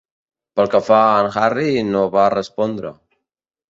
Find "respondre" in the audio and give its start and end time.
2.39-2.99